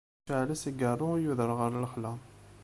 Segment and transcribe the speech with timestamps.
[0.21, 2.11] Yecεel-as igiṛṛu, yuder ɣer lexla.